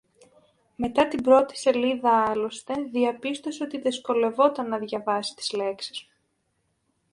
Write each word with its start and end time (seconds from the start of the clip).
Μετά 0.75 1.07
την 1.07 1.23
πρώτη 1.23 1.57
σελίδα 1.57 2.23
άλλωστε 2.29 2.73
διαπίστωσε 2.91 3.63
ότι 3.63 3.79
δυσκολευόταν 3.81 4.67
να 4.69 4.77
διαβάσει 4.77 5.35
τις 5.35 5.51
λέξεις 5.51 6.09